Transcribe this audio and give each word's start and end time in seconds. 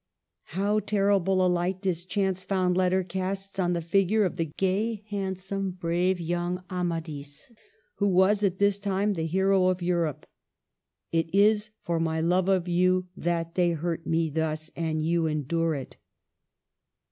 How 0.57 0.79
terrible 0.79 1.45
a 1.45 1.47
light 1.47 1.83
this 1.83 2.03
chance 2.03 2.41
found 2.43 2.75
letter 2.75 3.03
casts 3.03 3.59
on 3.59 3.73
the 3.73 3.83
fig 3.83 4.09
ure 4.09 4.25
of 4.25 4.35
the 4.37 4.45
gay, 4.57 5.03
handsome, 5.11 5.69
brave 5.79 6.19
young 6.19 6.63
Amadis 6.71 7.51
who 7.97 8.07
was 8.07 8.41
at 8.41 8.57
this 8.57 8.79
time 8.79 9.13
the 9.13 9.27
hero 9.27 9.67
of 9.67 9.83
Europe." 9.83 10.25
It 11.11 11.29
is 11.35 11.69
for 11.83 11.99
my 11.99 12.19
love 12.19 12.49
of 12.49 12.67
you 12.67 13.09
that 13.15 13.53
they 13.53 13.73
hurt 13.73 14.07
me 14.07 14.31
thus; 14.31 14.71
and 14.75 15.05
you 15.05 15.27
endure 15.27 15.75
it 15.75 15.97